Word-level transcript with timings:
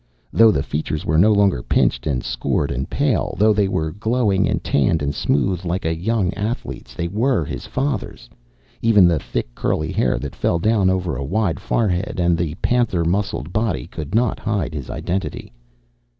Though 0.33 0.49
the 0.49 0.63
features 0.63 1.05
were 1.05 1.19
no 1.19 1.31
longer 1.31 1.61
pinched 1.61 2.07
and 2.07 2.23
scored 2.23 2.71
and 2.71 2.89
pale, 2.89 3.35
though 3.37 3.53
they 3.53 3.67
were 3.67 3.91
glowing 3.91 4.47
and 4.49 4.63
tanned 4.63 5.03
and 5.03 5.13
smooth 5.13 5.63
like 5.63 5.85
a 5.85 5.95
young 5.95 6.33
athlete's 6.33 6.95
they 6.95 7.07
were 7.07 7.45
his 7.45 7.67
father's! 7.67 8.27
Even 8.81 9.07
the 9.07 9.19
thick, 9.19 9.53
curly 9.53 9.91
hair 9.91 10.17
that 10.17 10.35
fell 10.35 10.57
down 10.57 10.89
over 10.89 11.15
a 11.15 11.23
wide 11.23 11.59
forehead 11.59 12.19
and 12.19 12.35
the 12.35 12.55
panther 12.63 13.05
muscled 13.05 13.53
body 13.53 13.85
could 13.85 14.15
not 14.15 14.39
hide 14.39 14.73
his 14.73 14.89
identity. 14.89 15.53